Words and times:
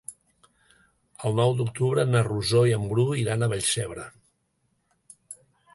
El 1.29 1.35
nou 1.41 1.53
d'octubre 1.59 2.07
na 2.15 2.23
Rosó 2.31 2.63
i 2.71 2.75
en 2.79 2.89
Bru 2.95 3.07
iran 3.27 3.45
a 3.49 3.53
Vallcebre. 3.53 4.09